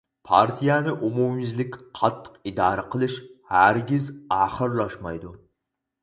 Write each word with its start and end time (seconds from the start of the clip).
پارتىيەنى 0.27 0.91
ئومۇميۈزلۈك 1.07 1.75
قاتتىق 1.99 2.39
ئىدارە 2.51 2.85
قىلىش 2.95 3.17
ھەرگىز 3.51 4.09
ئاخىرلاشمايدۇ. 4.37 5.35